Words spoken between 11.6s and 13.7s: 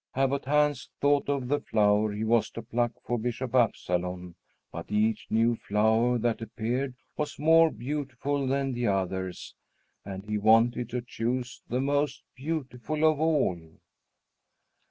the most beautiful of all.